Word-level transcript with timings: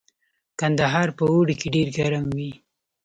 کندهار 0.59 1.07
په 1.17 1.23
اوړي 1.33 1.55
کې 1.59 1.67
ډیر 1.75 1.87
ګرم 1.97 2.25
وي 2.37 2.51